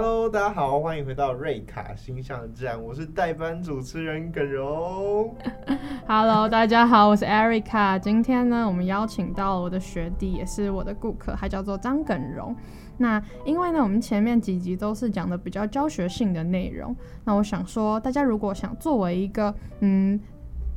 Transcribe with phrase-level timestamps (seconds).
[0.00, 5.34] Hello，大家好，欢迎回到瑞卡星象站，我是代班主持人耿荣。
[6.06, 7.98] Hello，大家好，我是 Erica。
[7.98, 12.54] 今天呢，我们邀请到我的学弟，也是我的顾客，还叫做张耿荣。
[12.96, 16.94] 那因为呢，我们前面几集都是讲的比较教学性的内容，
[17.24, 20.20] 那我想说，大家如果想作为一个嗯。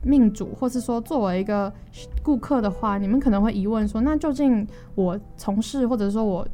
[0.04, 1.72] 命主，或是说作为一个
[2.24, 6.48] 顾客的话，你们可能会疑问说，那究竟我从事，或者说我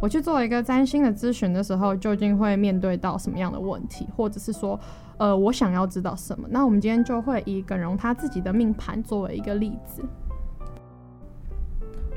[0.00, 4.78] 我去做一个占星的咨询的时候，究竟会面对到什么样的问题，或者是说，
[5.16, 6.46] 呃，我想要知道什么？
[6.50, 10.02] 那我们今天就会以耿荣他自己的命盘作为一个例子。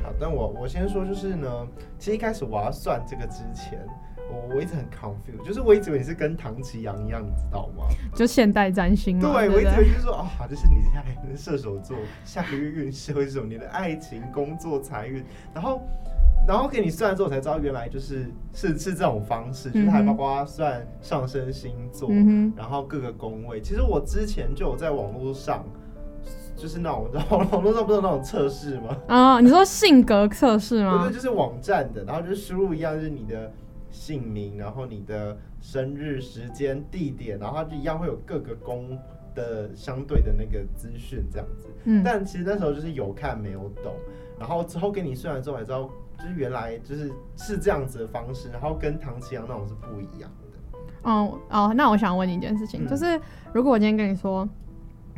[0.03, 1.67] 好，但我我先说，就是呢，
[1.97, 3.79] 其实一开始我要算这个之前。
[4.33, 7.83] 我我一直很 confused，就是我一直以为你是跟唐奇阳一样，你知道吗？
[8.15, 9.33] 就现代占星嘛。
[9.33, 13.47] 对，我一直以为就是说，哦，就是你现在射手座下个月运势会是什么？
[13.47, 15.21] 你的爱情、工作、财运，
[15.53, 15.81] 然后
[16.47, 23.61] 然后给你算之后，我才知道原来就是是是这种方式，就是还包括算上升星座，嗯、然后各个宫位。
[23.61, 25.63] 其实我之前就有在网络上，
[26.55, 28.97] 就是那种网网络上不是有那种测试吗？
[29.07, 31.03] 啊、哦，你说性格测试吗？
[31.03, 33.51] 对对，就是网站的，然后就输入一样，就是你的。
[33.93, 38.97] 姓名，然后你的生日时间、地点，然后它就一样会有各个宫
[39.35, 41.67] 的相对的那个资讯这样子。
[41.83, 43.93] 嗯，但其实那时候就是有看没有懂，
[44.39, 45.89] 然后之后给你算完之后才知道，
[46.21, 51.09] 就是原来就是是这样子的方式，然后跟唐綺阳那种是不一样的。
[51.09, 53.19] 哦哦，那我想问你一件事情，嗯、就是
[53.53, 54.47] 如果我今天跟你说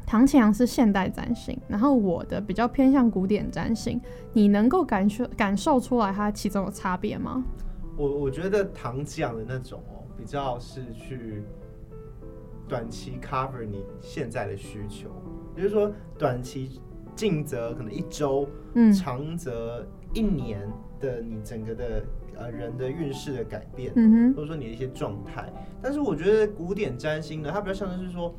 [0.06, 4.00] 唐启阳是现代占星，然后我的比较偏向古典占星，
[4.32, 7.44] 你能够感受感受出来它其中有差别吗？
[7.98, 11.44] 我我觉得唐启阳的那种哦，比较是去
[12.68, 15.10] 短期 cover 你现在的需求，
[15.56, 16.82] 也就是说短期
[17.14, 20.66] 近则可能一周，嗯，长则一年
[21.04, 22.04] 的你整个的
[22.38, 25.52] 呃人的运势的改变，嗯哼，或者说你的一些状态。
[25.82, 28.34] 但是我觉得古典占星呢，它比较像是说。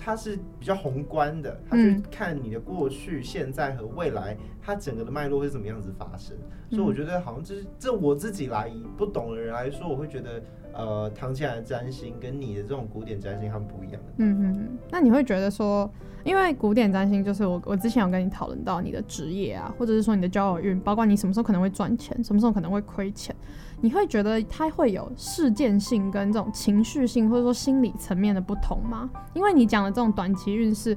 [0.00, 6.36] 它是比较宏观的，它去看你的过去、现在和未来，它整个的脉络是怎么样子发生。
[6.70, 10.40] 所以我觉得好像就是这我自己来以不懂的人来说，我会觉得
[10.78, 14.12] 呃，唐綺阳的占星跟你的这种古典占星他们不一样的。
[14.18, 14.78] 嗯嗯嗯。
[14.90, 15.90] 那你会觉得说，
[16.22, 23.34] 因为古典占星就是我我之前有跟你讨论到你的职业啊，或者是说你的交友运，包括你什么时候可能会赚钱，什么时候可能会亏钱。
[23.80, 29.10] 你会觉得它会有事件性跟这种情绪性，或者说心理层面的不同吗？
[29.34, 30.96] 因为你讲的这种短期运势，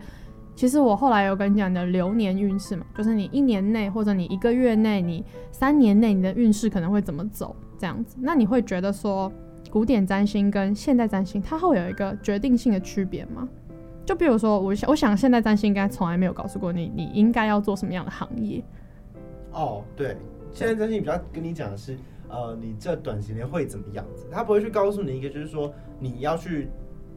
[0.56, 8.16] 其实我后来有跟你讲的流年运势嘛，就是你一年内或者你一个月内、你三年内你的运势可能会怎么走这样子。
[8.20, 9.32] 那你会觉得说
[9.72, 13.48] 古典占星跟现代占星它会有一个决定性的区别吗？
[14.06, 18.62] 就比如说我想，我想现代占星应该从来没有告诉过你，你应该要做什么样的行业。
[19.54, 20.18] 哦，对，
[20.54, 21.98] 现代占星比较跟你讲的是。
[22.34, 24.26] 呃，你这短时间会怎么样子？
[24.32, 26.70] 他不会去告诉你一个，就是说你要去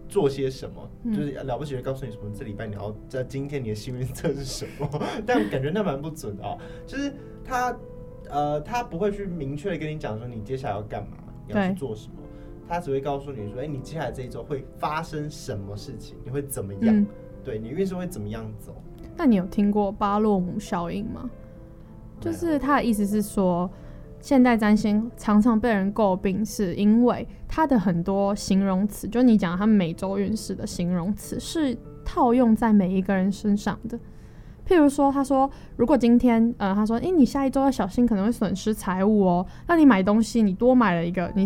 [0.08, 4.90] 做些什么，嗯、就是了不起的告诉你什么，这礼拜你要在今天你的幸运色是什么？
[5.24, 6.58] 但感觉那蛮不准的啊。
[6.84, 7.14] 就是
[7.44, 7.76] 他
[8.28, 11.16] 呃，他不会去明确的跟你讲说你接下来要干嘛，
[11.46, 12.14] 你要去做什么，
[12.68, 16.96] 他只会告诉你说，哎、欸，你接下来这一周会发生什么事情，你会怎么样？
[16.96, 17.06] 嗯、
[17.42, 18.74] 对你运势会怎么样走？
[19.16, 21.28] 那你有听过巴洛姆效应吗？
[22.20, 23.70] 就是他的意思是说。
[24.20, 31.76] 现代占星常常被人诟病，是因为它的很多形容词，就你讲他每周运势的形容词是
[32.06, 33.98] 套用在每一个人身上的。
[34.66, 39.46] 譬如说，他说，如果今天，呃，他说，诶、欸，你下一周要小心，可能会损失财物哦。
[39.68, 41.44] 那你买东西，你多买了一个，你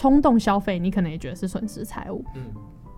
[0.00, 2.24] 冲动消费，你可能也觉得是损失财物。
[2.34, 2.40] 嗯。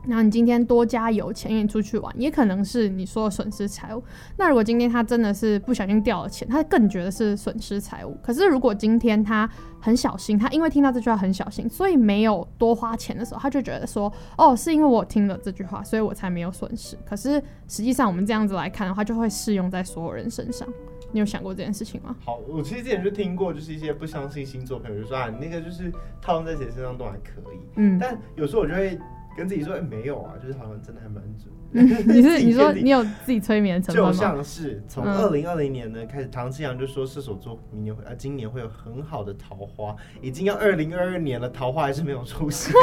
[0.06, 4.02] 然后你今天多加油钱，因为你出去玩，也可能是你说的损失财物。
[4.36, 8.16] 那如果今天他真的是不小心掉了钱，他更觉得是损失财物。
[8.22, 9.48] 可是如果今天他
[9.80, 16.96] 很小心，他因为听到这句话很小心，所以没有多花钱的时候，他就觉得说，哦，是因为我听了这句话，所以我才没有损失。
[17.04, 20.68] 可是实际上我们这样子来看的话，就会适用在所有人身上。
[21.12, 22.16] 你有想过这件事情吗？
[22.24, 27.58] 好，我其实之前就听过，就是一些不相信星座朋友就说啊，你那个就是套用在谁身上都还可以。
[27.76, 28.98] 嗯，但有时候我就会。
[29.34, 31.50] 跟自己说，哎、欸，没有啊，就是好像真的还蛮准。
[32.06, 34.12] 你是你说你有自己催眠的成分吗？
[34.12, 42.74] 就像是从二零二零年呢开始，唐志阳就说射手座明年会啊，今年会有很好的桃花，已经要二零二二年了，桃花还是没有出现。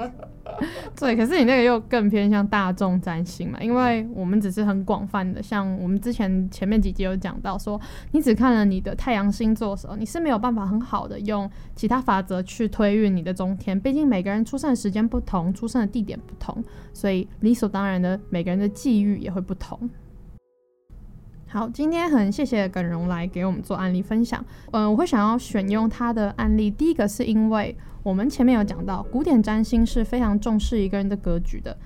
[1.00, 7.80] 对，可是你那个又更偏向大众占星嘛，因为我们只是很广泛的，像我们之前前面几集有讲到说，
[8.12, 16.62] 你只看了你的太阳星座的时候，你是没有办法很好的用其他法则去推运你的中天，毕竟每个人出生的时间不同，出生的地点不同，
[16.92, 18.20] 所以理所当然的。
[18.30, 19.88] 每个人的际遇也会不同。
[21.48, 24.44] 好，今天很谢谢耿荣来给我们做案例分享。
[24.72, 31.76] 嗯、我会想要选用他的案例，第一个是因为我们前面有讲到，古典占星是非常重视一个人的格局的，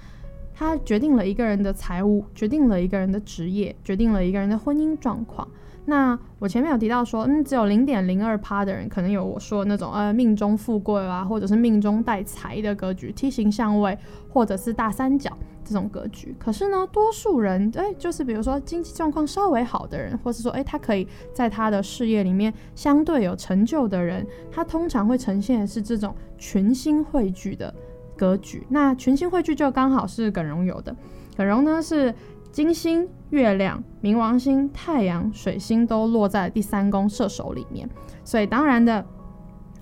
[0.54, 5.46] 它决定了一个人的财务，决定了一个人的职业，决定了一个人的婚姻状况。
[5.90, 13.98] 那我前面有提到说，嗯，只有零点零二趴的人可能有我说的那种呃命中富贵啊，或者是命中带财的格局，梯形相位，
[14.28, 16.32] 或者是大三角这种格局。
[16.38, 21.04] 可是呢，多数人哎，就是比如说经济状况稍微好的人，或是说哎，他可以
[21.34, 27.74] 在他的事业里面相对有成就的人，他通常会呈现的是这种群星汇聚的
[28.16, 28.64] 格局。
[28.68, 30.94] 那群星汇聚就刚好是耿荣有的，
[31.36, 32.14] 耿荣呢是。
[32.52, 37.88] 金星、月亮、冥王星、太阳、水星都落在第三宫射手里面，
[38.24, 39.04] 所以当然的，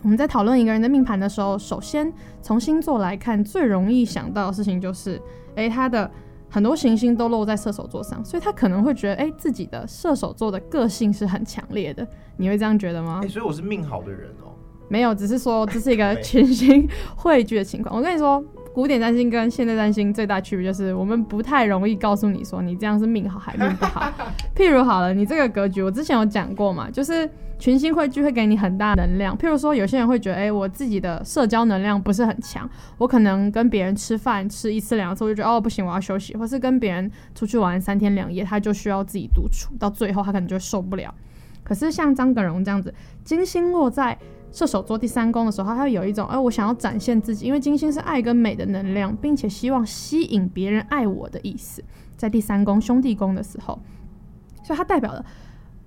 [0.03, 2.13] 我们在讨论一个人的命盘的时候，首先
[2.43, 5.21] 从星座来看，最容易想到的事情就是，
[5.55, 6.11] 诶，他的
[6.51, 12.07] 很多行星都落在射手座上，所以他可能会觉得，诶，自己的射手座的个性是很强烈的。
[12.37, 13.21] 你会这样觉得吗？
[13.23, 14.53] 诶，所以我是命好的人哦。
[14.91, 16.87] 没有，只是说这是一个 群星
[17.17, 17.97] 汇聚的情况。
[17.97, 18.45] 我跟你说。
[18.79, 24.09] 古典占星跟现代占星最大区别就是，我们不太容易告诉你说你这样是命好还命不好。
[24.55, 27.29] 譬如好了，你这个格局，我之前有讲过嘛，就是
[27.59, 29.37] 群星汇聚会给你很大能量。
[29.37, 41.13] 譬如说，有些人会觉得，哎、欸，我自己的社交能量不是很强，我可能跟别人吃饭吃一次两次，我就觉得哦不行，我要休息，或是跟别人出去玩三天两夜，他就需要自己独处，到最后他可能就受不了。
[41.65, 42.95] 可是像张耿荣这样子，
[43.25, 44.17] 金星落在。
[44.51, 51.83] 射手座第三宫的时候，他会有一种，哎、我想要展现自己，因为金星是爱跟美的能量，并且希望吸引别人爱我的意思，
[52.17, 53.79] 在第三宫兄弟宫的时候，
[54.65, 55.25] 所以它代表了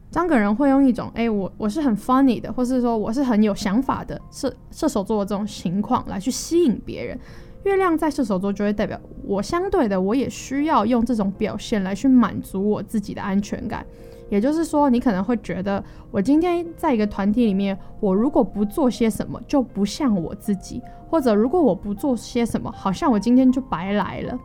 [0.10, 7.19] 张耿荣会用一种，哎、我我是很 funny 的，或是说我是很有想法的射射手座的这种情况来去吸引别人。
[7.63, 13.86] 月亮在射手座就会代表我相对的，我也需要用这种表现来去满足我自己的安全感。
[14.31, 20.80] 也就是说，你可能会觉得，我今天在一个团体里面，我如果不做些什么，就不像我自己；
[21.10, 24.39] 或者如果我不做些什么，好像我今天就白来了。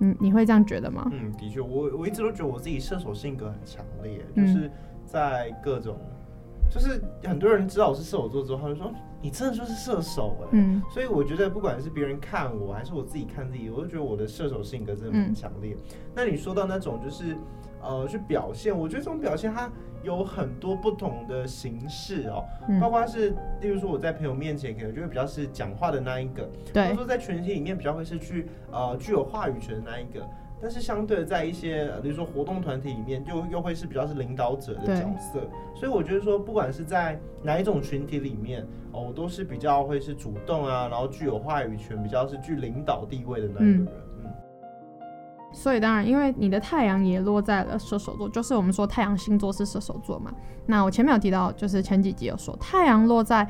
[0.00, 1.10] 嗯，你会这样觉得吗？
[1.12, 4.70] 嗯，的确，我我一直都觉得我自己射手性格很强烈，就是
[5.04, 6.98] 在各种，嗯、就是
[7.28, 10.48] 很多人知道我是射手座之后，他就说你真的就是射手哎。
[10.52, 15.76] 嗯，所以我觉得不管是别人看我，还是我自己看自己，我都觉得我的射手性格真的很强烈。
[15.78, 17.36] 嗯、那你说到那种就是。
[17.82, 19.70] 呃，去表现，我觉得这种表现它
[20.02, 23.30] 有很多不同的形式哦，嗯、包括是，
[23.60, 30.26] 例如说我在朋友面前可能就会比较是讲话的那一个，对，或者说在群体里面比较会是去呃具有话语权的那一个，
[30.60, 35.40] 但是相对的在一些，比如说活动团体里面，就又会是比较是领导者的角色，
[35.74, 43.82] 所以我觉得说不管是在哪一种群体里面哦，我都是比较会是主动啊，然后具有话语权，比较是具领导地位的那一个人。
[43.82, 43.88] 嗯
[45.52, 50.32] 所以当然，因为你的太阳也落在了射手座，就是我们说太阳星座是射手座嘛。
[50.66, 53.46] 那我前面有提到，就是前几集有说，太阳落在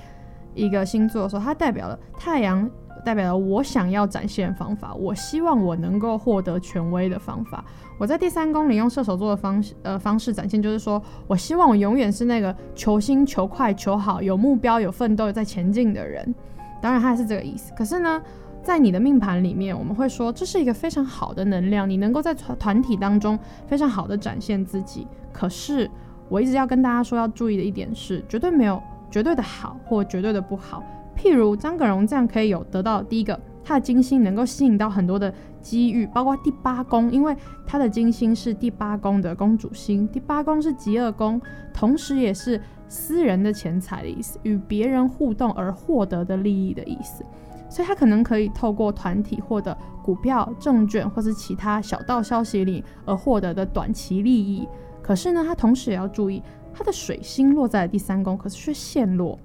[0.55, 2.69] 一个星座的时候，它代表了太阳
[3.05, 7.65] 代表了我想要展现方法，我希望我能够获得权威的方法。
[7.99, 16.35] 我在第三宫里用射手座的方式呃方式展现，就是说我希望我永远是那个求新、求快、求好、有目标、有奋斗、在前进的人。
[16.81, 17.73] 当然，它是这个意思。
[17.77, 18.21] 可是呢，
[18.63, 25.07] 在你的命盘里面，我们会说这是一个非常好的能量，你能够在团团体当中非常好的展现自己。
[25.33, 25.91] 可是
[26.29, 28.81] 我一直要跟大家说要注意的一点是，绝对没有
[29.11, 30.83] 绝对的好或绝对的不好。
[31.17, 37.37] 譬如张耿荣这样可以有得到第一个，他的金星能够吸引到很多的机遇，包括第八宫，因为
[37.67, 41.41] 他的金星是第八宫的宫主星，第八宫是极恶宫，
[41.75, 47.25] 同时也是私人的钱财的意思，与别人互动而获得的利益的意思。
[47.73, 54.69] 所以他可能可以透过团体获得股票、证券或是其他小道消息里而获得的短期利益。
[55.01, 56.43] 可是呢，他同时也要注意，
[56.75, 59.39] 他的水星落在第三宫，可是却陷落。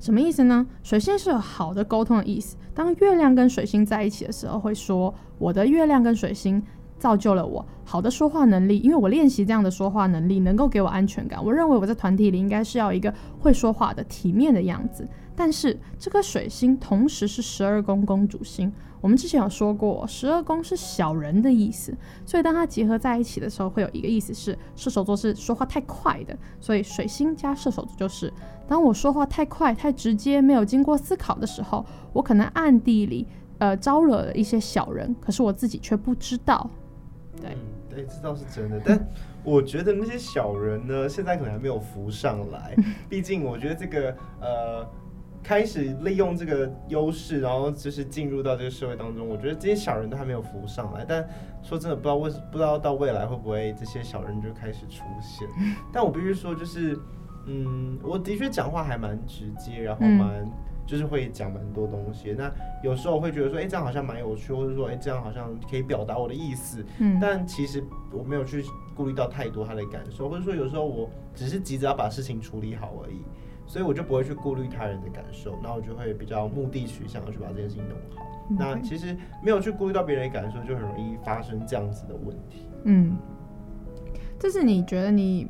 [0.00, 0.66] 什么意思呢？
[0.82, 2.56] 水星是有好的沟通的意思。
[2.72, 6.62] 当月亮跟水星在一起的时候，会说我的月亮跟水星
[6.98, 11.44] 造就了我好的说话能力，因为我练习这样的说话能力，能够给我安全感。
[11.44, 15.06] 我认为我在团体里应该是要一个会说话的体面的样子。
[15.36, 21.92] 但是这颗水星同时是十二宫宫主星，我们之前有说过，十二宫是小人的意思，
[22.24, 28.32] 所以当它结合在一起的时候，会有一个意思是射手座是说话太快的，所以水星加射手座就是，
[28.68, 33.26] 当我说话太快、太直接，没有经过思考的时候，我可能暗地里
[33.58, 36.70] 呃招惹了一些小人，可是我自己却不知道。
[37.40, 37.58] 对，嗯，
[37.90, 39.08] 对，这倒是真的，但
[39.42, 42.74] 我觉得那些小人呢，现在可能还没有浮上来，
[43.10, 44.88] 毕竟我觉得这个呃。
[45.44, 49.28] 开始利用这个优势，然后就是进入到这个社会当中。
[49.28, 51.24] 我觉得这些小人都还没有浮上来，但
[51.62, 55.46] 说真的，不知道为不知道到未来会不会这些小人就开始出现。
[55.92, 56.98] 但我必须说，就是
[57.46, 60.50] 嗯，我的确讲话还蛮直接，然后蛮。
[60.86, 66.84] 就是会讲蛮多东西，那有时候会觉得说，哎、欸，这样好像蛮有趣，或者说，哎、欸，这样好像可以表达我的意思。
[66.98, 67.82] 嗯，但其实
[68.12, 68.62] 我没有去
[68.94, 73.22] 顾虑到太多他的感受，或者说有时候我只是急着要把事情处理好而已，
[73.74, 78.24] 所以我就不会去顾虑他人的感受，那我就会比较目的取向要去把这件事情弄好。
[78.48, 82.68] 那其实没有去顾虑到别人的感受，就很容易发生这样子的问题。
[82.84, 83.16] 嗯，
[84.38, 85.48] 这是你觉得你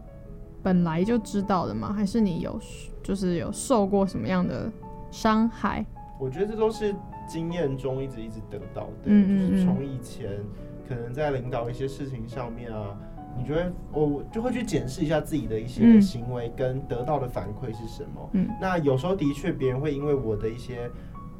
[0.62, 1.92] 本来就知道的吗？
[1.92, 2.58] 还是你有
[3.02, 4.72] 就是有受过什么样的？
[5.10, 5.84] 伤害，
[6.18, 6.94] 我觉得这都是
[7.28, 9.04] 经验中一直一直得到的。
[9.04, 10.40] 嗯嗯嗯，就是从以前
[10.88, 12.98] 可能在领导一些事情上面啊，
[13.36, 18.30] 你觉得我就会去检视一下自己的一些行为跟得到的反馈是什么。
[18.32, 20.90] 嗯，那有时候的确别人会因为我的一些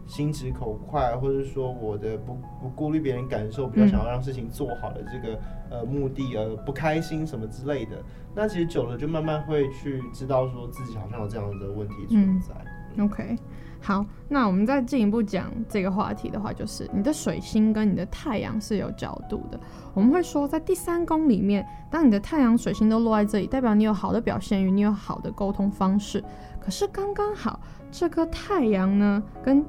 [0.07, 8.03] 心直口快，或者说我的不不顾虑别人感受，比较想要让事情做好的这个呃目的而不开心什么之类的。
[8.35, 12.55] 那其实久了就慢慢会去知道说自己好像有这样的问题存在。
[12.97, 13.37] 嗯，OK。
[13.87, 19.61] 好，那我们再进一步讲这个话题的话，就是你的水星跟你的太阳是有角度的。
[19.93, 26.25] 我们会说，在第三宫里面，当你的太阳、水星都落在这里，代表你有好的表现与，你有好的沟通方式。
[26.59, 27.61] 可是刚刚好，
[27.91, 29.63] 这颗太阳呢，跟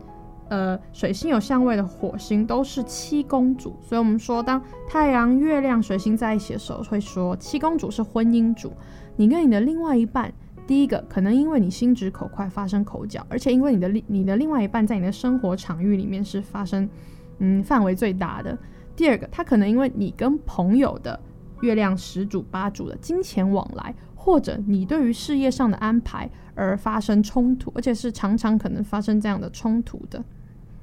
[0.47, 8.71] 呃水星有相位的火星都是七宫主，所以我们说，当太阳、月亮、水星在一起的时候，会说七宫主是婚姻主。
[9.17, 10.33] 你跟你的另外一半。
[10.67, 16.89] 第一个可能因为你心直口快发生口角，而且因为你的另你的另外一半在你的生活场域里面是发生
[17.37, 18.57] 嗯范围最大的。
[18.95, 21.19] 第二个，他可能因为你跟朋友的
[21.61, 30.23] 月亮十主八主的金钱往来，或者你对于事业上的安排而发生冲突，而且是常常可能发生这样的冲突的。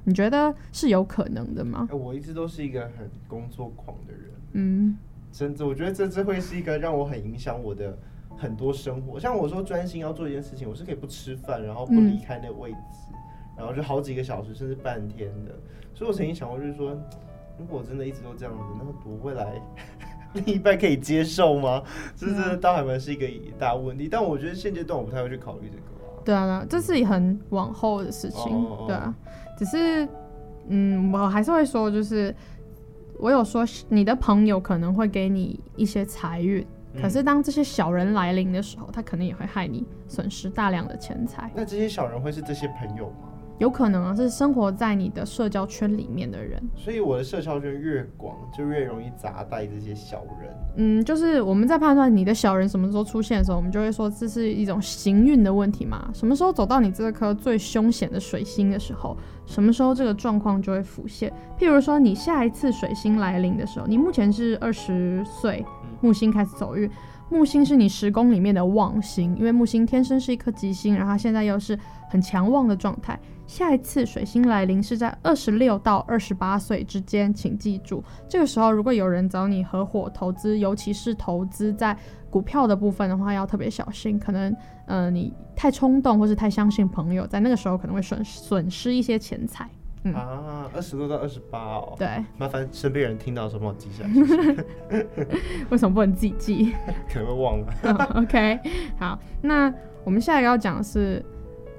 [0.05, 1.89] 你觉得是有可能的吗？
[1.91, 4.97] 我一直都是一个很工作狂的人，嗯，
[5.31, 7.97] 甚至我觉得这这会是一个让我很影响我的。
[8.37, 12.77] 很多生活，像我说专心要做一件事情，我是可以不吃饭，然后不离开那个位置，
[13.11, 13.15] 嗯，
[13.57, 15.51] 然后就好几个小时甚至半天的。
[15.93, 16.89] 所以我曾经想过，就是说，
[17.57, 19.61] 如果我真的一直都这样子，那我未来
[20.33, 21.83] 另一半可以接受吗？
[22.15, 23.27] 这是倒还蛮是一个
[23.59, 24.09] 大问题。
[24.11, 26.21] 但我觉得现阶段我不太会去考虑这个啊。
[26.25, 28.51] 对啊，这是很往后的事情。
[28.51, 29.13] 哦，对啊，
[29.57, 30.07] 只是
[30.67, 32.35] 嗯，我还是会说，就是
[33.19, 36.65] 我有说你的朋友可能会给你一些财运。
[37.01, 41.51] 可是当这些小人来临的时候，他可能也会害你损失大量的钱财。
[41.55, 43.32] 那这些小人会是这些朋友吗？
[43.59, 46.61] 有可能啊，是生活在你的社交圈里面的人。
[46.75, 50.53] 所以我的社交圈越广，就越容易杂带这些小人。
[50.75, 56.09] 嗯，就是我们在判断你的小人什么时候出现的时候，我们就会说这是一种行运的问题嘛。
[56.13, 61.31] 什么时候走到你这颗最凶险的水星的时候，什么时候这个状况就会浮现。
[61.59, 65.63] 譬如说，你下一次水星来临的时候，你目前是二十岁。
[66.01, 66.89] 木星开始走运，
[67.29, 71.79] 木星是你时宫里面的旺星，因为木星天生是一颗吉星，然后现在又是
[72.09, 73.17] 很强旺的状态。
[73.45, 81.95] 下一次水星来临是在二十六到二十八岁之间，请记住，这个时候如果有人找你合伙投资，尤其是投资在
[82.29, 84.55] 股票的部分的话，要特别小心，可能
[84.87, 89.69] 呃你太冲动或是太相信朋友，在那个时候可能会损损失一些钱财。
[90.05, 91.95] 嗯、啊，二十多到二十八哦。
[91.97, 92.07] 对，
[92.37, 94.99] 麻烦身边人听到的时候帮我记下来。
[95.69, 96.73] 为什么不能自己记？
[97.07, 97.73] 可能会忘了。
[97.83, 98.59] oh, OK，
[98.97, 99.73] 好，那
[100.03, 101.23] 我们下一个要讲的是，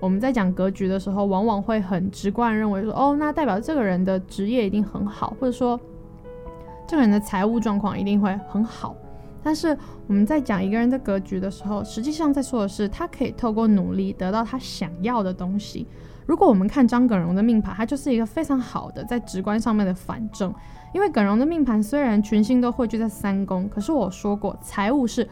[0.04, 5.80] 我们在讲格局的时候，往往会很直观认为说，哦，那代表这个人的职业一定很好，或者说
[6.87, 8.94] 这个人的财务状况一定会很好。
[9.42, 9.75] 但是
[10.06, 15.87] 我们在讲一个人的格局的时候，实际上在说的是，他可以透过努力得到他想要的东西。
[16.26, 20.54] 如果我们看张耿荣的命盘，他就是一个非常好的在直观上面的反证。
[20.92, 25.26] 因为耿荣的命盘虽然群星都汇聚在三宫，可是我说过财务是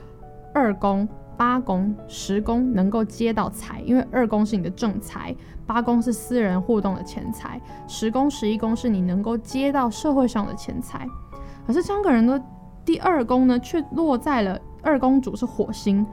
[0.55, 5.35] 二宫、八宫、十宫能够接到财，因为二宫是你的正财，
[5.67, 11.07] 八宫是私人互动的钱财，十宫、十一宫是你能够接到社会上的钱财。
[11.67, 12.41] 可是香港人的
[12.85, 16.07] 第二宫呢，却落在了二宫主是火星。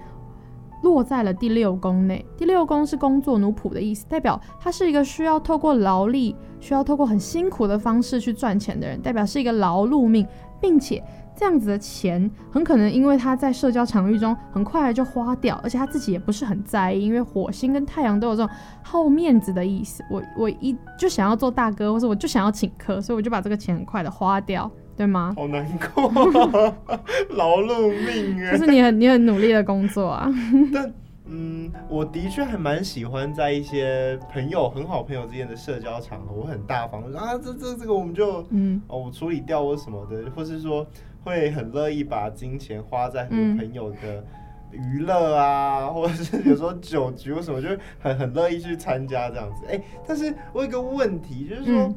[0.82, 10.26] 落在了第六宫内，第六宫是工作奴仆的意思，代表他是一个需要透过劳力、需要透过很辛苦的方式去赚钱的人，代表是一个劳碌命，
[10.62, 11.04] 并且
[11.40, 24.70] 这样子的钱很可能因为他在社交场域中很快就花掉，而且他自己也不是很在意，因为火星跟太阳都有这种好面子的意思，我我一就想要做大哥，或者我就想要请客，所以我就把这个钱很快的花掉。
[24.98, 25.34] 对吗？
[25.38, 25.66] 好难
[25.96, 26.12] 过，
[27.32, 28.52] 劳碌命啊！
[28.52, 30.30] 就是你很你很努力的工作啊。
[30.74, 30.94] 但
[31.26, 40.86] 嗯，我的确还蛮喜欢在一些朋友很好朋友之间的社交场合，我很大方啊，这这这个我们就嗯哦，我处理掉或什么的，或是说
[41.24, 44.24] 会很乐意把金钱花在很多朋友的
[44.72, 47.68] 娱乐啊，嗯、 或者是有时候酒局或什么，就
[48.00, 49.66] 很很乐意去参加这样子。
[49.68, 51.96] 哎、欸，但是我有一个问题，就是说，嗯、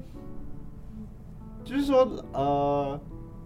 [1.64, 3.00] 就是说，呃，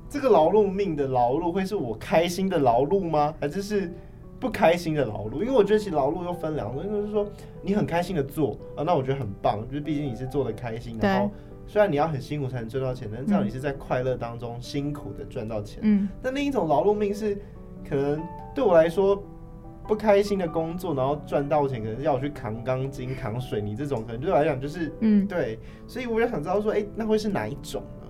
[0.09, 3.35] 这个劳碌命的劳碌会是我开心的劳碌吗？
[3.41, 3.93] 还是是？
[4.39, 7.27] 不开心的劳碌，因为我觉得其实劳碌又分两种，就是说
[7.63, 11.31] 你很开心的做啊，那我觉得很棒，就是毕竟你是做的开心，然后
[11.67, 15.81] 虽然你要很辛苦才能赚到钱，但至少你是在快乐当中辛苦的赚到钱。
[15.83, 17.37] 嗯，但另一种劳碌命是
[17.89, 18.23] 可能
[18.55, 19.23] 对我来说
[19.87, 28.09] 不开心的工作，然后赚到钱，可能要我去扛钢筋、扛水泥这种，可能对我来讲就是嗯对，所以我就想知道说，哎、欸，那会是哪一种呢？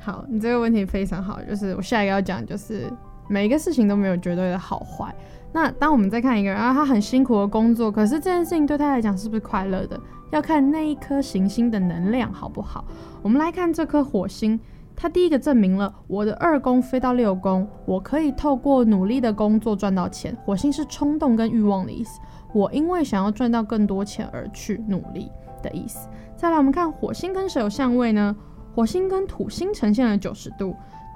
[0.00, 2.90] 好，你这个问题非常好，就是我下一个要讲就是
[3.28, 5.14] 每一个事情都没有绝对的好坏。
[5.52, 9.98] 那当我们再看一个人，啊，他很辛苦的工作，可是这件事情对他来讲是不是快乐的？
[10.30, 12.84] 要看那一颗行星的能量好不好。
[13.22, 14.58] 我们来看这颗火星，
[14.94, 20.36] 它第一个证明了我的二宫飞到六宫，我可以透过努力的工作赚到钱。
[20.44, 22.20] 火星是冲动跟欲望的意思，
[22.52, 25.30] 我因为想要赚到更多钱而去努力
[25.62, 26.08] 的意思。
[26.36, 28.34] 再来，我们看火星跟谁有相位呢？
[28.74, 30.74] 火星跟土星呈现了九十度。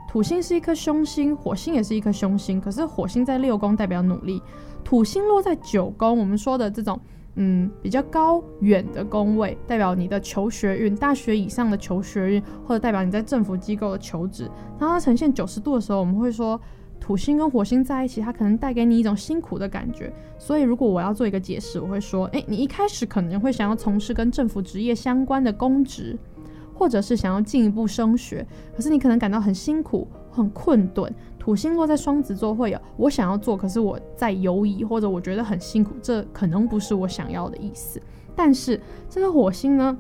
[0.09, 2.61] 土星是一颗凶星，火星也是一颗凶星。
[2.61, 4.43] 可是火星在六宫代表努力，
[4.85, 7.01] 土星落在九宫，我们说的这种
[7.35, 14.51] 嗯比较高远的宫位，代表你的求学运，大学以上的求学运，或者代表你在政府机构的求职。
[14.79, 16.61] 当它呈现九十度的时候，我们会说
[17.01, 20.13] 土星跟火星在一起，它可能带给你一种辛苦的感觉。
[20.39, 26.19] 所以如果我要做一个解释，我会说，诶，你一开始可能会想要从事跟政府职业相关的公职。
[26.75, 31.15] 或者是想要进一步升学，可是你可能感到很辛苦、很困顿。
[31.43, 38.01] 土星落在双子座会有我想要做，可是我在犹疑，或者我觉得很辛苦，这可能不是我想要的意思。
[38.37, 38.81] 但是
[39.11, 39.99] 这个火星呢，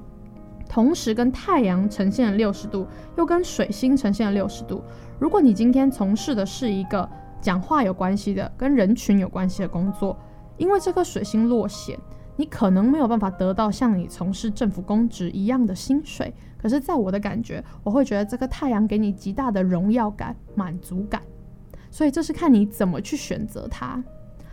[0.69, 4.85] 同时跟太阳呈现了六十度，又跟水星呈现了六十度。
[5.19, 7.09] 如果你今天从事的是一个
[7.41, 10.17] 讲话有关系的、跟人群有关系的工作，
[10.59, 11.99] 因为这颗水星落显，
[12.37, 16.33] 你可能没有办法得到像你从事政府公职一样的薪水。
[16.57, 21.21] 可是，在我的感觉，我会觉得这个太阳给你极大的荣耀感、满足感，
[21.93, 24.02] 所以这是看你怎么去选择它。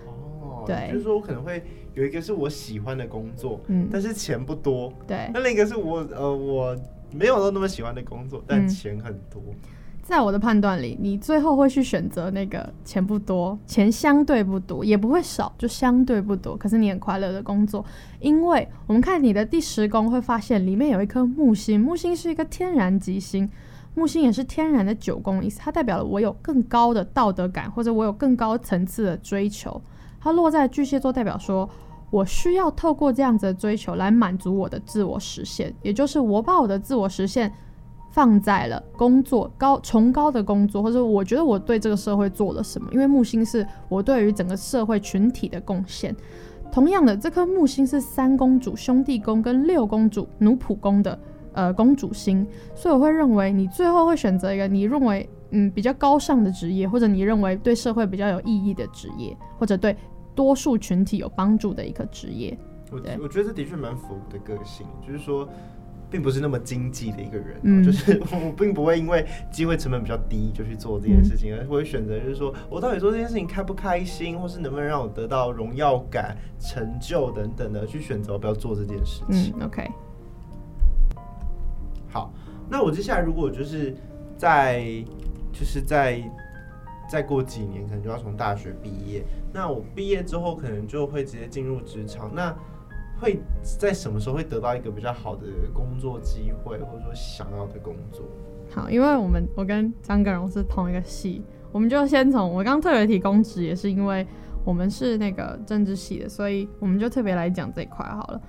[0.05, 1.63] 哦，对，就是说我可能会
[1.95, 5.31] 有一个是我喜欢的工作，嗯，但是钱不多，对。
[5.33, 6.77] 那另一个是我呃我
[7.11, 9.41] 没有到那么喜欢的工作，但钱很多。
[9.47, 9.55] 嗯
[10.01, 16.57] 在我的判断里，你最后会去选择那个钱不多、钱相对不多，也不会少，就相对不多。
[16.57, 17.85] 可是你很快乐的工作，
[18.19, 23.47] 因为我们看你的第十宫会发现里面有一颗木星，木星是一个天然吉星，
[23.95, 29.81] 木星也是天然的九宫意思，它代表了我有更高的道德感，或者我有更高层次的追求。
[30.19, 31.69] 它落在巨蟹座，代表说
[32.09, 37.51] 我需要透过这样子的追求来满足我的自我实现，也就是我把我的自我实现。
[38.11, 42.89] 放在了工作高崇高的工作，或者我觉得我对这个社会做了什么？
[42.91, 46.13] 因为木星是我对于整个社会群体的贡献。
[46.71, 51.17] 同样的，这颗木星是三公主兄弟宫跟六公主奴仆宫的
[51.59, 59.95] 呃公主心，所以我会认为你最后会选择一个你认为嗯比较高尚的职业，或者你认为对社会比较有意义的职业，或者对
[60.33, 62.57] 多数群体有帮助的一个职业。
[62.91, 65.47] 我我觉得这的确蛮符合我的个性，就是说。
[66.11, 79.53] 并不是那么经济的一个人，嗯、就是 我并不会因为机会成本比较低就去做这件事情，嗯、而会选择就是说我到底做这件事情开不开心，或是能不能让我得到荣耀感、成就等等的去选择不要做这件事情。
[79.59, 79.87] 嗯，OK。
[82.69, 83.95] 那我接下来如果就是
[84.37, 84.83] 在
[85.51, 86.21] 就是在
[87.09, 92.55] 再过几年，可能就要从大学毕业，那我毕业之后可能就会直接进入职场，那。
[93.21, 93.37] 会
[93.77, 98.23] 在什么时候会得到一个比较好的工作机会，或者说想要的工作？
[98.71, 104.25] 好，因为我们我跟张根荣是同一个系，我们就先从我刚特别提公职，也是因为
[104.63, 108.41] 我们是那个政治系的，所以我们就特别来讲这一块好了。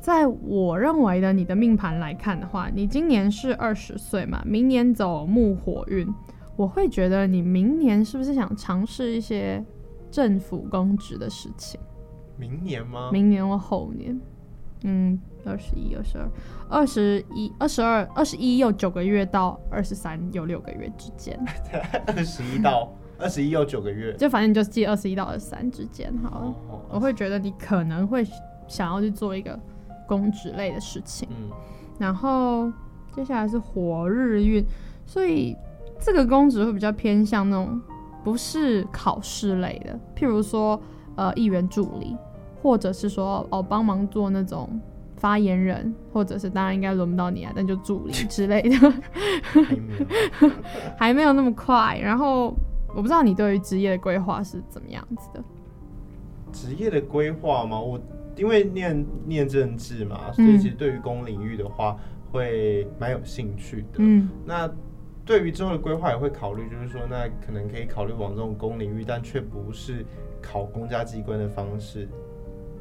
[0.00, 6.08] 在我认为的你的命盘来看的话，你今年是二十岁嘛，明年走木火运，
[6.56, 9.62] 我会觉得你明年是不是想尝试一些
[10.10, 11.78] 政府公职的事情？
[12.38, 13.10] 明年吗？
[13.12, 14.18] 明年或后年，
[14.84, 16.30] 嗯，二十一、二十二、
[16.70, 21.38] 二十一、二十二、二十一又九个月到二十三又六个月之间。
[22.08, 26.46] 二十一到 二十一又九个月，就反正你就记二十一到二十三之间好了。
[26.70, 28.26] 哦、我会觉得你可能会
[28.66, 29.60] 想要去做一个
[30.10, 31.28] 公职类的事情。
[31.30, 31.48] 嗯，
[31.98, 32.70] 然后
[33.14, 34.64] 接下来是火日运，
[35.06, 35.56] 所以
[36.00, 37.80] 这个公职会比较偏向那种
[38.24, 40.80] 不是考试类的，譬如说
[41.14, 42.16] 呃议员助理。
[42.62, 44.68] 或者是说哦帮忙做那种
[45.16, 48.76] 发言人，或者是当然应该轮不到你啊，但就助理之类的，
[49.50, 50.50] 还没有，
[50.98, 51.98] 还没有那么快。
[51.98, 52.54] 然后
[52.94, 55.42] 我不知道你对于职业的规划是怎么样子的。
[56.52, 57.80] 职业的规划吗？
[57.80, 57.98] 我
[58.40, 61.94] 因为念念政治嘛，所以其实对于公领域的话，
[62.32, 63.98] 会蛮有兴趣的。
[63.98, 64.68] 嗯，那
[65.26, 70.06] 对于之后的规划也会考虑，就是说，那可能可以考虑往这种公领域，但却不是
[70.40, 72.08] 考公家机关的方式。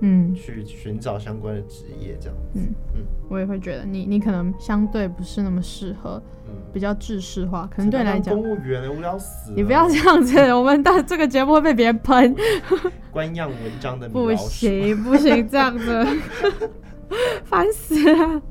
[0.01, 2.59] 嗯，去寻找相关的职业，这样子。
[2.59, 8.33] 嗯嗯，我也会觉得你你可能相对不是那么适合，嗯，比较制式化，可能对你来讲。
[8.33, 9.51] 公务员无聊死。
[9.55, 12.35] 你不要这样子， 我们到这个节目会被别人喷。
[13.11, 16.05] 官样文章的不行不行，这样子，
[17.43, 18.41] 烦死了。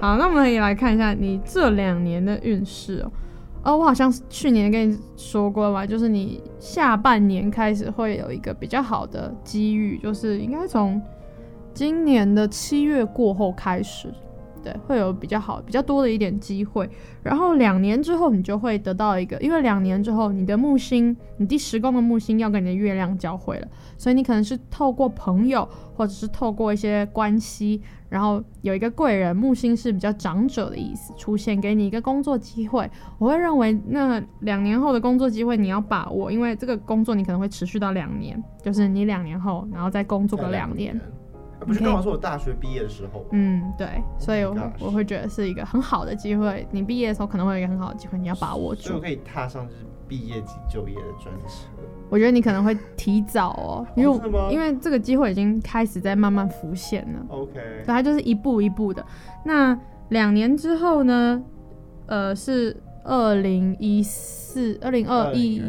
[0.00, 3.12] 好，那我们也来看一下你这两年的运势哦。
[3.68, 10.98] 哦，我好像去年跟你说过吧，就是你下半年开始会有一个比较好的机遇，就是应该从
[11.74, 14.08] 今年的七月过后开始，
[14.68, 16.88] 对，会有比较好、比较多的一点机会。
[17.22, 27.80] 然后两年之后，你就会得到一个，因为两年之后，你的木星，你第十宫的木星要跟你的月亮交汇了，所以你可能是透过朋友，或者是透过一些关系。
[28.08, 32.90] 然后有一个贵人，木星是比较长者的意思，出现给你一个工作机会。
[33.18, 40.98] 我会认为那两年后的工作机会你要把握，因为这个工作你可能会持续到两年，就是你两年后然后再工作个两年。
[41.68, 43.24] 不是刚好是我大学毕业的时候。
[43.30, 43.86] 嗯，对，
[44.18, 46.66] 所以我我会觉得是一个很好的机会。
[46.72, 48.82] 你毕业的时候可能会有一个很好的机会，你要把握住。
[48.82, 51.68] 所以我可以踏上就是毕业即就业的专车。
[52.08, 57.20] 我觉得你可能会提早哦，因为、哦、因为这个机会已经开始在慢慢浮现了。
[57.28, 59.04] OK，对，它就是一步一步的。
[59.44, 59.78] 那
[60.08, 61.42] 两年之后呢？
[62.06, 65.62] 呃，是二零一四、二零二一、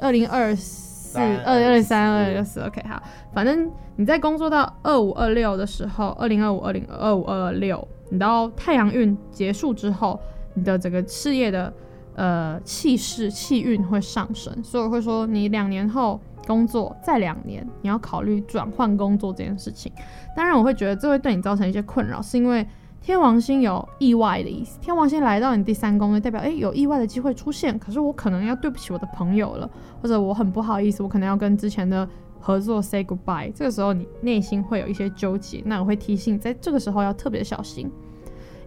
[0.00, 2.60] 二零二四、二零二三、二零二四。
[2.60, 10.20] OK，好，反正你在工作到二五二六的时候，二零二五、二零二五、二六，你到太阳运结束之后，
[10.54, 11.72] 你的整个事业的。
[12.16, 19.90] 呃，气势气运会上升，所以我会说你两年后工作再两年，你要考虑转换工作这件事情。
[20.36, 22.66] 当然，我会觉得这会对你造成一些困扰，是因为
[23.02, 24.78] 天王星有意外的意思。
[24.80, 27.78] 天王星来到你第三宫，就代表诶有意外的机会出现。
[27.78, 29.68] 可是我可能要对不起我的朋友了，
[30.02, 32.06] 或者我很不好意思，我可能要跟之前的
[32.38, 33.50] 合作 say goodbye。
[33.54, 37.90] 这个时候你内心会有一些纠结，那我会提醒，在这个时候要特别小心。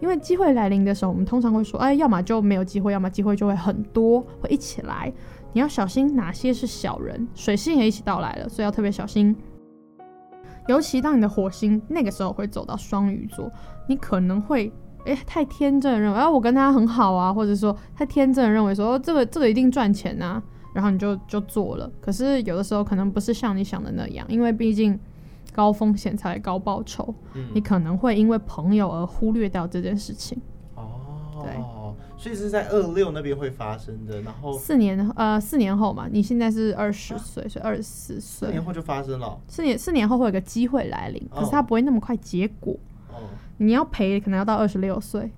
[0.02, 5.14] 因为机会来临的时候，我们通常会说，哎，要么就没有机会，要么机会就会很多，会一起来。
[5.54, 9.34] 你要小心哪些是小人，水星也一起到来了，所以要特别小心。
[10.68, 13.52] 尤其当你的火星那个时候会走到双鱼座，
[13.88, 14.72] 你可能会，
[15.06, 20.42] 哎，太天真认为，啊，我跟他很好啊，或者说太天真认为说，这个这个一定赚钱啊，
[20.74, 21.90] 然后你就就做了。
[22.02, 25.00] 可是有的时候可能不是像你想的那样，因为毕竟。
[25.56, 30.36] 高风险才高报酬，嗯，你可能会因为朋友而忽略掉这件事情。
[30.74, 31.52] 哦，对，
[32.24, 34.22] 所以是在二六那边会发生的。
[34.22, 39.38] 然后四年呃四年后嘛，你现在是二十岁，所以二十四岁，四年后就发生了。
[39.50, 42.74] 四年四年后会有个机会来临，可是它不会那么快结果。
[43.10, 45.30] 哦，你要赔可能要到二十六岁。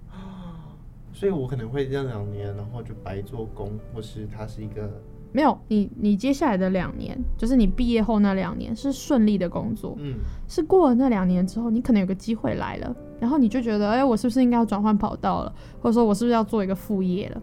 [1.12, 5.02] 所以我可能会这样两年，然后就白做工，或是它是一个。
[5.36, 10.14] 没有你，你接下来的两年，就是你毕业后那两年是顺利的工作，嗯，
[10.48, 17.42] 是过了那两年之后，你可能有个机会来了，然后你就觉得，哎，我是不是应该要转换跑道了，或者说我是不是要做一个副业了？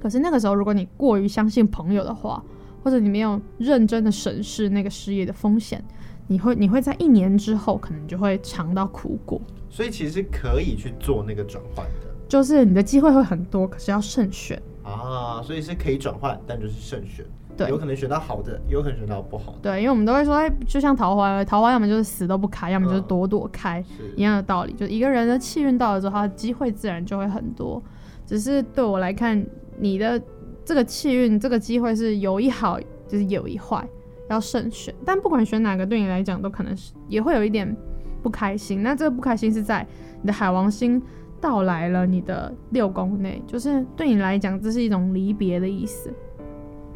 [0.00, 2.42] 可是那个时候，如果你过于相信朋友的话，
[2.82, 5.84] 或者你没有认真的审视那个事业的风险，
[6.26, 9.38] 你会你会在一年之后可能就会尝到苦果。
[9.68, 14.60] 所以其实可以去做那个转换的，就是你的机会会很多，可是要慎选。
[14.82, 17.24] 啊，所以是可以转换，但就是慎选，
[17.56, 19.58] 对，有可能选到好的，有可能选到不好的。
[19.62, 24.72] 对，因为我们都会说，哎，就像桃花，桃花要么就是死都不开，要么就是朵朵开，嗯、一样的道理。
[24.72, 27.80] 就一个人的气运到了之后，他的机会自然就会很多。
[28.26, 29.44] 只是对我来看，
[29.78, 30.20] 你的
[30.64, 33.86] 这个气运，这个机会是有一好，就是有一坏，
[34.28, 34.92] 要慎选。
[35.04, 37.76] 但不管选哪个，对你来讲都可能是也会有一点
[38.22, 38.82] 不开心。
[38.82, 39.86] 那这个不开心是在
[40.20, 41.00] 你的海王星。
[41.42, 46.10] 到来了，你的六宫内，就是对你来讲，这是一种离别的意思。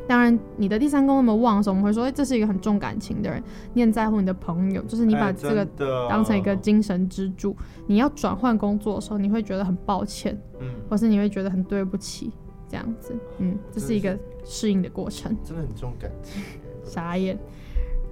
[0.07, 3.43] 当然，你的第三宫那么旺的时候，我们会说，哎，这是一个很重感情的人，
[3.75, 5.67] 你很在乎你的朋友，就是你把这个
[6.09, 7.57] 当成一个精神支柱。
[7.89, 12.31] 你要转换工作的时候，你会觉得很抱歉，嗯，或是你会觉得很对不起，
[12.69, 15.37] 这样子，嗯，这是一个适应的过程。
[15.43, 16.41] 真的很重感情，
[16.85, 17.37] 傻眼。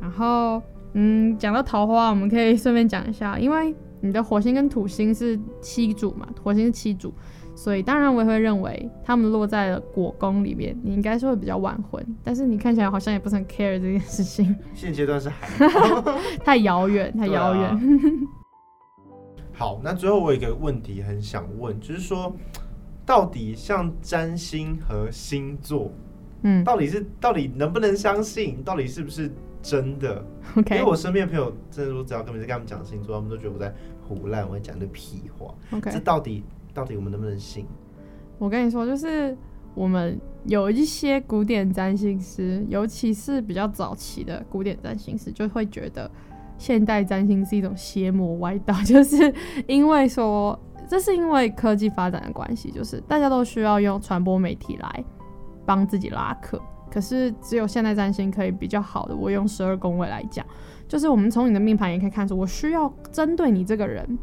[0.00, 0.60] 然后，
[0.94, 3.74] 嗯，讲到桃花，我们可以顺便讲一下，因为。
[4.00, 6.28] 你的火星跟土星是七组嘛？
[6.42, 7.10] 火星是七组，
[7.54, 14.54] 所以当然我也会认为他们落在了果宫里面，你应该是会比较晚婚，但是你看起来好像也不是很 care 这件事情。
[14.74, 15.48] 现阶段是还
[16.44, 17.64] 太遥远，太遥远。
[17.64, 17.80] 啊、
[19.54, 22.36] 好，那最后我有一个问题很想问，就是说，
[23.06, 25.90] 到底像占星和星座，
[26.42, 28.62] 嗯，到底是到底能不能相信？
[28.62, 29.32] 到底是不是
[29.64, 30.22] 真的
[30.56, 33.74] ？OK，因为我身边的朋友真的说，只要跟每次跟他们讲星座，他们都觉得我在
[34.06, 35.54] 胡乱，我在讲的屁话。
[35.72, 37.66] OK，这到底到底我们能不能信？
[38.38, 39.34] 我跟你说，就是
[39.74, 46.10] 我们有一些古典占星师，尤其是比较早期的古典占星师，就会觉得
[46.58, 49.32] 现代占星是一种邪魔歪道， 就是
[49.66, 55.04] 因为说，这是因为科技发展的关系，就是大家都需要用传播媒体来
[55.64, 56.60] 帮自己拉客。
[56.94, 60.46] 可是只有现代占星可以比较好的，我用十二宫位来讲，
[60.86, 64.16] 就是我们从你的命盘也可以看出，我需要针对你这个人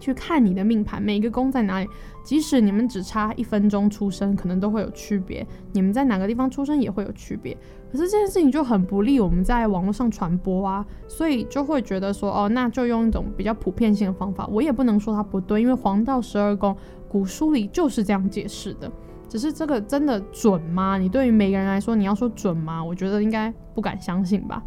[0.00, 1.88] 去看你的命盘，每一个宫在哪里，
[2.24, 5.46] 即使你们只差一分钟出生，可能都会有区别。
[5.70, 7.56] 你们在哪个地方出生也会有区别。
[7.92, 14.48] 可是这件事情就很不利我们在网络上传播啊，所以就会觉得说，哦，那就用一种比较普遍性的方法。
[14.48, 16.76] 我也不能说它不对，因为黄道十二宫
[17.08, 18.90] 古书里就是这样解释的。
[19.34, 20.96] 只是这个真的准吗？
[20.96, 22.84] 你对于每个人来说，你要说准吗？
[22.84, 24.62] 我觉得应该不敢相信吧。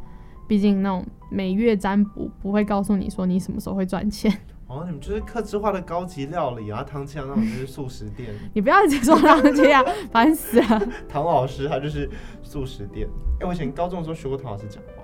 [0.45, 4.29] 毕竟那种每月占卜不会告诉你说你什么时候会赚钱。
[4.67, 8.29] 哦，你们就是客制化的高级料理啊，唐綺阳那种就是素食店。
[8.53, 10.81] 你不要一直说唐綺阳， 烦死了。
[11.07, 12.09] 唐老师他就是
[12.43, 13.07] 素食店。
[13.35, 15.01] 哎、欸，我以前高中的时候学过唐老师讲话。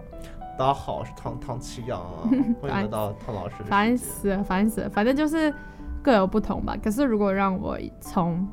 [0.60, 2.28] 大家好，我是唐唐綺阳啊，
[2.60, 3.64] 欢迎来到唐老师。
[3.64, 5.54] 烦死了，烦死了，反正就是
[6.02, 6.76] 各有不同吧。
[6.84, 8.46] 可是如果让我从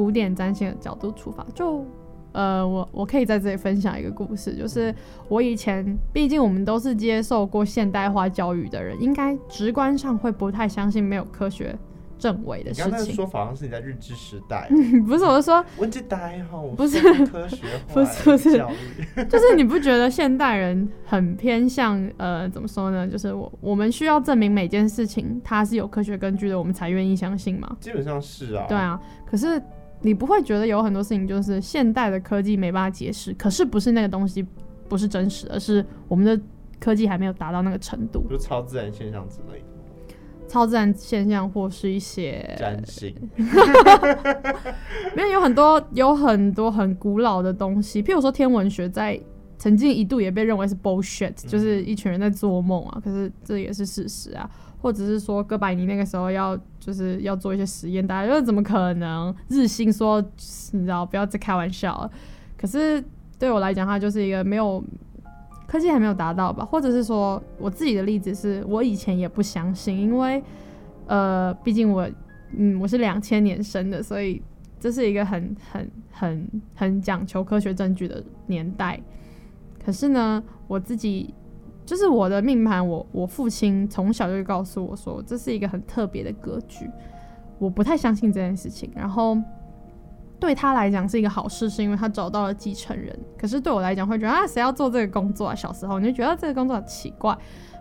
[0.00, 1.84] 古典占星的角度出发，就，
[2.32, 4.94] 呃，我我可以在这里分享一个故事，就是
[5.28, 11.78] 我以前，毕竟我们都是接受过现代化教育的人，应该直观上会不太相信没有科学
[12.18, 12.86] 证伪的事情。
[12.86, 14.70] 你刚才说法好像是你在日治时代，
[15.06, 17.58] 不是，我是说文治代哈，不是科学，
[17.92, 18.64] 不是不是，
[19.28, 23.06] 就是你不觉得现代人很偏向呃，怎么说呢？
[23.06, 27.76] 就是我我们需要证明每件事情它是有科学根据的，我们才愿意相信吗？
[27.80, 29.60] 基本上是啊，对啊，可是。
[30.02, 34.46] 你不会觉得有很多事情就是现代的科技没办法解释，可是不是那个东西
[34.88, 36.40] 不是真实，而是我们的
[36.78, 39.64] 科技还没有达到那个程度，就超自然现象之类的。
[40.48, 43.14] 超自然现象或是一些占星，
[45.14, 49.20] 没有有很多有很多很古老的东西，譬如说天文学在
[49.58, 54.50] 曾经一度也被认为是 bullshit，就是一群人在做梦啊，可是这也是事实啊。
[54.80, 59.34] 或者是说哥白尼那个时候要就是要做一些实验，大家又怎么可能？
[59.48, 60.20] 日心说
[60.72, 62.10] 你知道不要再开玩笑了。
[62.56, 63.02] 可是
[63.38, 64.82] 对我来讲，它就是一个没有
[65.66, 66.64] 科技还没有达到吧。
[66.64, 70.42] 或者是说我自己的例子是我以前也不相信，因为
[71.06, 72.08] 呃，毕竟我
[72.56, 74.40] 嗯我是两千年生的，所以
[74.78, 78.98] 这是一个很很很很讲求科学证据的年代。
[79.84, 81.34] 可是呢，我自己。
[81.84, 86.88] 就是我的命盘，我我父亲从小就告诉我说，这是一个很特别的格局，
[87.58, 88.90] 我不太相信这件事情。
[88.94, 89.36] 然后
[90.38, 93.18] 对他来讲是一个好事，是因为他找到了继承人。
[93.36, 95.54] 可是对我来讲，会觉得啊，谁要做这个工作啊？
[95.54, 97.36] 小时候你就觉得这个工作很奇怪，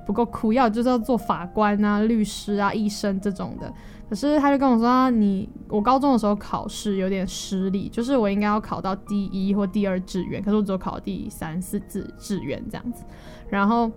[0.08, 3.72] 不够酷，要就是要做法官啊、律师啊、医生这种的。
[4.10, 13.04] 可是他就跟我说啊，你我高中的时候考试有点失利，就是我应该要考到第一或第二志愿，可是我只有考到第三四志志愿这样子。
[13.50, 13.92] 然后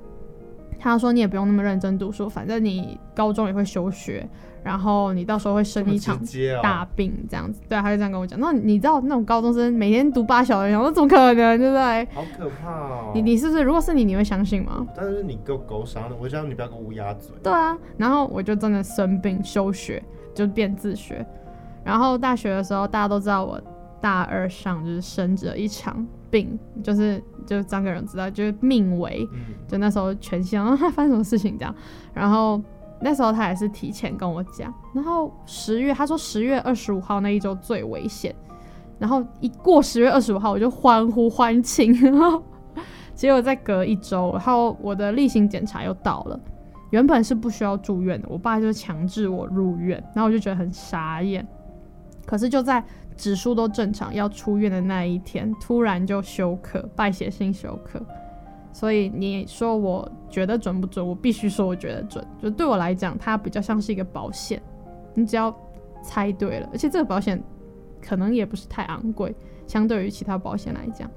[0.83, 4.29] 他说：“你也不用那么认真读书，反正你高中也会休学，
[4.65, 6.19] 然后你到时候会生一场
[6.61, 7.61] 大病，这样子。
[7.63, 8.39] 哦”对，他就这样跟我讲。
[8.41, 12.09] 那你知道那种高中生每天读八小时，我说怎么可能，对不对？
[12.13, 13.13] 好可怕哦！
[13.15, 13.63] 你你是不是？
[13.63, 14.85] 如果是你，你会相信吗？
[14.97, 17.31] 但是你够狗伤的，我叫你不要跟乌鸦嘴。
[17.43, 20.03] 对啊，然后我就真的生病休学，
[20.35, 21.25] 就变自学。
[21.85, 23.61] 然后大学的时候，大家都知道我
[24.01, 26.05] 大二上就是生了一场。
[26.33, 29.29] 病就是就张个人知道，就是命危，
[29.69, 31.75] 就那时候全系啊， 发生什么事情这样，
[32.15, 32.61] 然后
[33.03, 38.35] 那时候他也是提前跟我讲，然后十月他说十月二十五号那一周最危险，
[38.99, 42.43] 然后一过十月二十五号我就欢呼欢庆， 然后
[43.15, 46.41] 结果再隔一周，然后我的例行检查又到了，
[46.91, 51.47] 原本是不需要住院的，我爸就强制我入院，然后我就觉得很傻眼，
[52.25, 52.83] 可是就在。
[53.23, 58.05] 指数都正常，要出院的那一天，突然就休克，败血性休克。
[58.73, 61.07] 所以你说我觉得准不准？
[61.07, 62.27] 我必须说我觉得准。
[62.43, 64.61] 就对我来讲，它比较像是一个保险，
[65.15, 65.57] 你只要
[66.03, 67.41] 猜对了，而且这个保险
[68.05, 69.33] 可能也不是太昂贵，
[69.69, 71.09] 相对于其他保险来讲，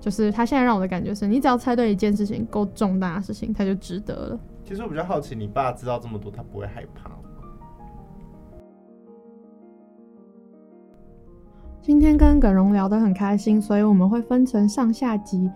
[0.00, 4.40] 就是他现在让我的感觉是，你只要猜对一件事情，够重大的事情，它就值得了。
[4.64, 7.10] 其实我比较好奇，你爸知道这么多，他不会害怕？
[11.82, 15.50] 今天跟耿荣聊得很开心，所以我们会分成上下集。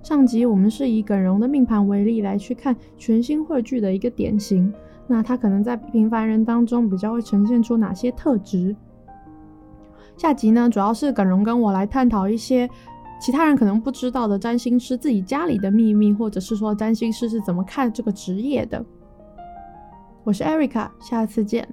[0.00, 4.72] 上集我们是以耿荣的命盘为例来去看全新汇聚的一个典型，
[5.08, 8.76] 那他可能在平凡人当中比较会呈现出哪些特质？
[10.16, 12.70] 下集呢，主要是耿荣跟我来探讨一些
[13.20, 18.84] 其他人可能不知道的占星师自己家里的秘密，或者是说占星师是怎么看这个职业的。
[20.22, 21.66] 我是 Erica，下次见。